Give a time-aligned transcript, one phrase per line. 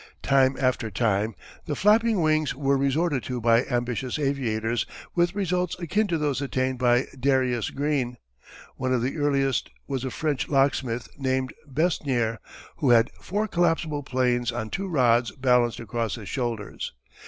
[0.23, 1.35] Time after time
[1.67, 6.79] the "flapping wings" were resorted to by ambitious aviators with results akin to those attained
[6.79, 8.17] by Darius Green.
[8.77, 12.39] One of the earliest was a French locksmith named Besnier,
[12.77, 16.93] who had four collapsible planes on two rods balanced across his shoulders.